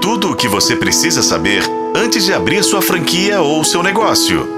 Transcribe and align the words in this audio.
Tudo 0.00 0.30
o 0.30 0.36
que 0.36 0.48
você 0.48 0.74
precisa 0.74 1.22
saber 1.22 1.62
antes 1.94 2.24
de 2.24 2.32
abrir 2.32 2.64
sua 2.64 2.80
franquia 2.80 3.42
ou 3.42 3.62
seu 3.62 3.82
negócio. 3.82 4.48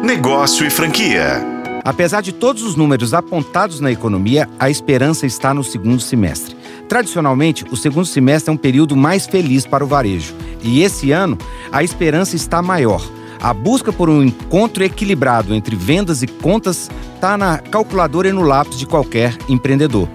Negócio 0.00 0.64
e 0.64 0.70
franquia. 0.70 1.44
Apesar 1.84 2.20
de 2.20 2.30
todos 2.30 2.62
os 2.62 2.76
números 2.76 3.12
apontados 3.12 3.80
na 3.80 3.90
economia, 3.90 4.48
a 4.60 4.70
esperança 4.70 5.26
está 5.26 5.52
no 5.52 5.64
segundo 5.64 6.00
semestre. 6.00 6.56
Tradicionalmente, 6.88 7.64
o 7.68 7.76
segundo 7.76 8.06
semestre 8.06 8.50
é 8.50 8.52
um 8.54 8.56
período 8.56 8.94
mais 8.94 9.26
feliz 9.26 9.66
para 9.66 9.84
o 9.84 9.88
varejo. 9.88 10.34
E 10.62 10.82
esse 10.82 11.10
ano, 11.10 11.36
a 11.72 11.82
esperança 11.82 12.36
está 12.36 12.62
maior. 12.62 13.02
A 13.40 13.52
busca 13.52 13.92
por 13.92 14.08
um 14.08 14.22
encontro 14.22 14.84
equilibrado 14.84 15.52
entre 15.52 15.74
vendas 15.74 16.22
e 16.22 16.28
contas 16.28 16.88
está 17.16 17.36
na 17.36 17.58
calculadora 17.58 18.28
e 18.28 18.32
no 18.32 18.42
lápis 18.42 18.78
de 18.78 18.86
qualquer 18.86 19.36
empreendedor. 19.48 20.08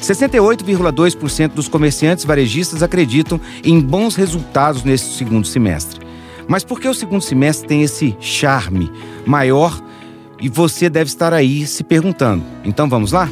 68,2% 0.00 1.48
dos 1.48 1.68
comerciantes 1.68 2.24
varejistas 2.24 2.82
acreditam 2.82 3.40
em 3.64 3.80
bons 3.80 4.14
resultados 4.16 4.84
nesse 4.84 5.16
segundo 5.16 5.46
semestre. 5.46 6.00
Mas 6.46 6.64
por 6.64 6.80
que 6.80 6.88
o 6.88 6.94
segundo 6.94 7.22
semestre 7.22 7.68
tem 7.68 7.82
esse 7.82 8.16
charme 8.20 8.90
maior 9.26 9.78
e 10.40 10.48
você 10.48 10.88
deve 10.88 11.10
estar 11.10 11.32
aí 11.32 11.66
se 11.66 11.84
perguntando. 11.84 12.44
Então 12.64 12.88
vamos 12.88 13.12
lá? 13.12 13.28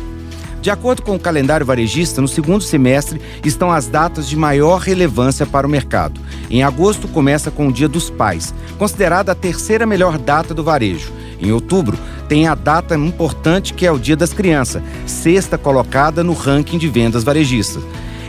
De 0.61 0.71
acordo 0.71 1.03
com 1.03 1.15
o 1.15 1.21
calendário 1.21 1.65
varejista, 1.65 2.21
no 2.21 2.27
segundo 2.27 2.61
semestre 2.61 3.21
estão 3.45 3.71
as 3.71 3.87
datas 3.87 4.29
de 4.29 4.37
maior 4.37 4.81
relevância 4.81 5.47
para 5.47 5.67
o 5.67 5.71
mercado. 5.71 6.21
Em 6.51 6.65
agosto 6.65 7.07
começa 7.07 7.53
com 7.53 7.69
o 7.69 7.73
Dia 7.73 7.89
dos 7.89 8.11
Pais, 8.11 8.53
considerada 8.77 9.31
a 9.31 9.35
terceira 9.35 9.87
melhor 9.87 10.19
data 10.19 10.53
do 10.53 10.65
varejo. 10.65 11.13
Em 11.41 11.53
outubro, 11.53 11.97
tem 12.29 12.47
a 12.47 12.55
data 12.55 12.97
importante 12.97 13.73
que 13.73 13.87
é 13.87 13.93
o 13.93 13.99
Dia 13.99 14.17
das 14.17 14.33
Crianças, 14.33 14.83
sexta 15.07 15.57
colocada 15.57 16.23
no 16.23 16.33
ranking 16.33 16.79
de 16.79 16.89
vendas 16.89 17.25
varejistas. 17.25 17.83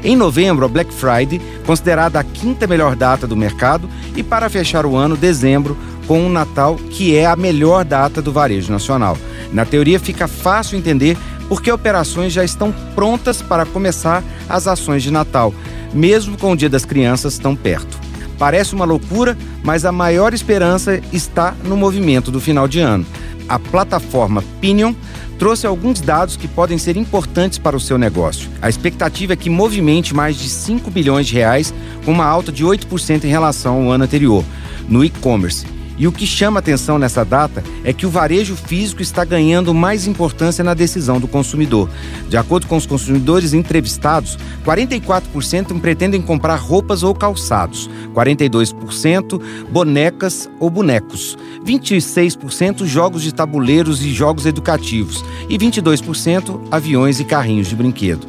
Em 0.03 0.15
novembro, 0.15 0.65
a 0.65 0.67
Black 0.67 0.93
Friday, 0.93 1.41
considerada 1.65 2.19
a 2.19 2.23
quinta 2.23 2.67
melhor 2.67 2.95
data 2.95 3.25
do 3.25 3.35
mercado, 3.35 3.89
e 4.15 4.23
para 4.23 4.49
fechar 4.49 4.85
o 4.85 4.95
ano, 4.95 5.17
dezembro, 5.17 5.77
com 6.07 6.25
o 6.25 6.29
Natal, 6.29 6.75
que 6.89 7.15
é 7.15 7.25
a 7.25 7.35
melhor 7.35 7.83
data 7.83 8.21
do 8.21 8.31
varejo 8.31 8.71
nacional. 8.71 9.17
Na 9.51 9.65
teoria, 9.65 9.99
fica 9.99 10.27
fácil 10.27 10.77
entender 10.77 11.17
porque 11.49 11.71
operações 11.71 12.31
já 12.31 12.43
estão 12.43 12.73
prontas 12.93 13.41
para 13.41 13.65
começar 13.65 14.23
as 14.47 14.67
ações 14.67 15.03
de 15.03 15.11
Natal, 15.11 15.53
mesmo 15.93 16.37
com 16.37 16.51
o 16.51 16.55
Dia 16.55 16.69
das 16.69 16.85
Crianças 16.85 17.37
tão 17.37 17.55
perto. 17.55 17.97
Parece 18.37 18.75
uma 18.75 18.85
loucura, 18.85 19.37
mas 19.63 19.83
a 19.83 19.91
maior 19.91 20.33
esperança 20.33 21.01
está 21.11 21.55
no 21.63 21.75
movimento 21.75 22.29
do 22.29 22.39
final 22.39 22.67
de 22.67 22.79
ano. 22.79 23.05
A 23.47 23.59
plataforma 23.59 24.43
Pinion 24.59 24.93
trouxe 25.37 25.67
alguns 25.67 26.01
dados 26.01 26.35
que 26.35 26.47
podem 26.47 26.77
ser 26.77 26.97
importantes 26.97 27.57
para 27.57 27.77
o 27.77 27.79
seu 27.79 27.97
negócio. 27.97 28.49
A 28.61 28.69
expectativa 28.69 29.33
é 29.33 29.35
que 29.35 29.49
movimente 29.49 30.13
mais 30.13 30.35
de 30.35 30.49
5 30.49 30.89
bilhões 30.89 31.27
de 31.27 31.35
reais, 31.35 31.73
com 32.03 32.11
uma 32.11 32.25
alta 32.25 32.51
de 32.51 32.65
8% 32.65 33.23
em 33.23 33.29
relação 33.29 33.83
ao 33.83 33.91
ano 33.91 34.03
anterior, 34.03 34.43
no 34.89 35.03
e-commerce 35.03 35.65
e 35.97 36.07
o 36.07 36.11
que 36.11 36.27
chama 36.27 36.59
atenção 36.59 36.99
nessa 36.99 37.25
data 37.25 37.63
é 37.83 37.91
que 37.91 38.05
o 38.05 38.09
varejo 38.09 38.55
físico 38.55 39.01
está 39.01 39.25
ganhando 39.25 39.73
mais 39.73 40.05
importância 40.05 40.63
na 40.63 40.73
decisão 40.73 41.19
do 41.19 41.27
consumidor. 41.27 41.89
De 42.29 42.37
acordo 42.37 42.67
com 42.67 42.77
os 42.77 42.85
consumidores 42.85 43.53
entrevistados, 43.53 44.37
44% 44.65 45.79
pretendem 45.79 46.21
comprar 46.21 46.55
roupas 46.55 47.01
ou 47.01 47.15
calçados, 47.15 47.89
42% 48.13 49.41
bonecas 49.69 50.49
ou 50.59 50.69
bonecos, 50.69 51.37
26% 51.65 52.85
jogos 52.85 53.23
de 53.23 53.33
tabuleiros 53.33 54.03
e 54.03 54.11
jogos 54.11 54.45
educativos 54.45 55.25
e 55.49 55.57
22% 55.57 56.61
aviões 56.69 57.19
e 57.19 57.25
carrinhos 57.25 57.67
de 57.67 57.75
brinquedo. 57.75 58.27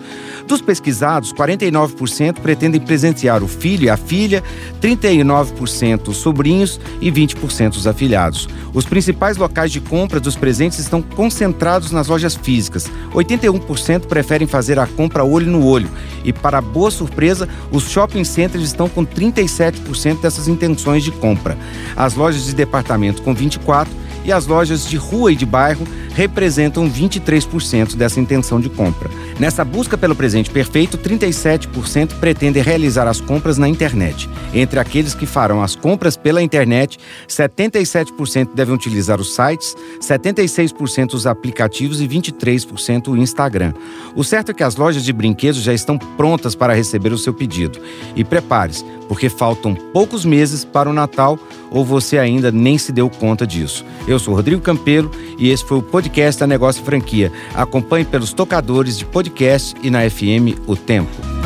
Dos 0.49 0.63
pesquisados, 0.63 1.31
49% 1.31 2.41
pretendem 2.41 2.81
presentear 2.81 3.43
o 3.43 3.47
filho 3.47 3.85
e 3.85 3.91
a 3.91 3.99
filha, 3.99 4.43
39% 4.81 6.09
os 6.09 6.17
sobrinhos 6.17 6.81
e 7.03 7.13
20% 7.13 7.77
os 7.77 7.87
afilhados. 7.87 8.49
Os 8.73 8.87
principais 8.87 9.37
locais 9.37 9.71
de 9.71 9.79
compra 9.79 10.19
dos 10.19 10.37
presentes 10.37 10.79
estão 10.79 11.03
concentrados 11.03 11.93
nas 11.93 12.09
lojas 12.09 12.35
físicas. 12.35 12.91
81% 13.13 14.07
preferem 14.07 14.49
fazer 14.49 14.79
a 14.79 14.87
compra 14.87 15.23
olho 15.23 15.51
no 15.51 15.67
olho. 15.67 15.91
E, 16.25 16.33
para 16.33 16.63
boa 16.63 16.91
surpresa, 16.91 17.47
os 17.71 17.91
shopping 17.91 18.25
centers 18.25 18.65
estão 18.65 18.89
com 18.89 19.05
37% 19.05 20.23
dessas 20.23 20.49
intenções 20.49 21.05
de 21.05 21.13
compra. 21.13 21.59
As 21.95 22.15
lojas 22.15 22.47
de 22.47 22.55
departamento 22.55 23.21
com 23.21 23.37
24% 23.37 23.87
e 24.25 24.33
as 24.33 24.47
lojas 24.47 24.87
de 24.87 24.97
rua 24.97 25.33
e 25.33 25.37
de 25.37 25.47
bairro 25.47 25.87
representam 26.15 26.91
23% 26.91 27.95
dessa 27.95 28.19
intenção 28.19 28.61
de 28.61 28.69
compra. 28.69 29.09
Nessa 29.39 29.65
busca 29.65 29.97
pelo 29.97 30.17
presente 30.17 30.51
perfeito, 30.51 30.99
37% 30.99 32.19
pretendem 32.19 32.61
realizar 32.61 33.07
as 33.07 33.21
compras 33.21 33.57
na 33.57 33.69
internet. 33.69 34.29
Entre 34.53 34.81
aqueles 34.81 35.15
que 35.15 35.27
farão 35.27 35.63
as 35.63 35.77
compras 35.77 36.17
pela 36.17 36.43
internet, 36.43 36.99
77% 37.29 38.49
devem 38.53 38.75
utilizar 38.75 39.21
os 39.21 39.33
sites, 39.33 39.77
76% 40.01 41.15
os 41.15 41.25
aplicativos 41.25 42.01
e 42.01 42.09
23% 42.09 43.09
o 43.09 43.17
Instagram. 43.17 43.73
O 44.17 44.25
certo 44.25 44.51
é 44.51 44.55
que 44.55 44.65
as 44.65 44.75
lojas 44.75 45.05
de 45.05 45.13
brinquedos 45.13 45.63
já 45.63 45.73
estão 45.73 45.97
prontas 45.97 46.57
para 46.57 46.75
receber 46.75 47.13
o 47.13 47.19
seu 47.19 47.33
pedido. 47.33 47.79
E 48.17 48.25
prepare-se, 48.25 48.85
porque 49.09 49.29
faltam 49.29 49.75
poucos 49.75 50.25
meses 50.25 50.65
para 50.65 50.89
o 50.89 50.93
Natal 50.93 51.39
ou 51.71 51.85
você 51.85 52.19
ainda 52.19 52.53
nem 52.53 52.79
se 52.79 52.93
deu 52.93 53.09
conta 53.09 53.47
disso. 53.47 53.85
Eu 54.07 54.19
sou 54.19 54.35
Rodrigo 54.35 54.61
Campelo 54.61 55.11
e 55.39 55.49
esse 55.49 55.65
foi 55.65 55.79
o 55.79 55.83
podcast 55.83 56.39
da 56.39 56.47
Negócio 56.47 56.85
Franquia. 56.85 57.33
Acompanhe 57.55 58.05
pelos 58.05 58.33
tocadores 58.33 58.99
de 58.99 59.05
podcast 59.05 59.75
e 59.83 59.91
na 59.91 60.09
FM 60.09 60.61
O 60.67 60.77
Tempo. 60.77 61.38